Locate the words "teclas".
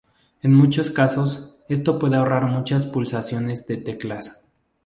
3.77-4.41